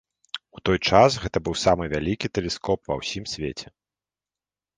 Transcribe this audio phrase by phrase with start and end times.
[0.59, 3.67] У той час гэта быў самы вялікі тэлескоп ва ўсім свеце.